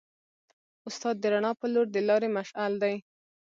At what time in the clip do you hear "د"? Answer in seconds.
1.19-1.25, 1.91-1.97